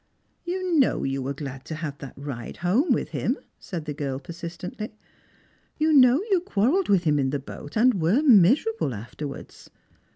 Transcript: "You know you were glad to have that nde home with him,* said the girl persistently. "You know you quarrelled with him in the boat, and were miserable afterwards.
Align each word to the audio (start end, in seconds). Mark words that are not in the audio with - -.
"You 0.51 0.79
know 0.79 1.03
you 1.03 1.21
were 1.21 1.35
glad 1.35 1.63
to 1.65 1.75
have 1.75 1.99
that 1.99 2.15
nde 2.17 2.57
home 2.57 2.91
with 2.91 3.09
him,* 3.09 3.37
said 3.59 3.85
the 3.85 3.93
girl 3.93 4.17
persistently. 4.17 4.95
"You 5.77 5.93
know 5.93 6.23
you 6.31 6.39
quarrelled 6.39 6.89
with 6.89 7.03
him 7.03 7.19
in 7.19 7.29
the 7.29 7.37
boat, 7.37 7.77
and 7.77 8.01
were 8.01 8.23
miserable 8.23 8.95
afterwards. 8.95 9.69